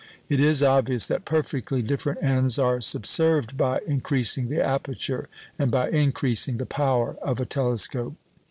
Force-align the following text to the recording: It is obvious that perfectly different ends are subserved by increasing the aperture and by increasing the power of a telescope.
It 0.29 0.39
is 0.39 0.63
obvious 0.63 1.05
that 1.09 1.25
perfectly 1.25 1.83
different 1.83 2.23
ends 2.23 2.57
are 2.57 2.81
subserved 2.81 3.55
by 3.55 3.81
increasing 3.85 4.47
the 4.49 4.59
aperture 4.59 5.29
and 5.59 5.69
by 5.69 5.91
increasing 5.91 6.57
the 6.57 6.65
power 6.65 7.17
of 7.21 7.39
a 7.39 7.45
telescope. 7.45 8.15